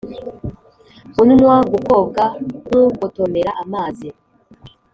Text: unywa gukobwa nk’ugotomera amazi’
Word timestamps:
unywa 1.21 1.55
gukobwa 1.73 2.23
nk’ugotomera 2.65 3.51
amazi’ 3.63 4.09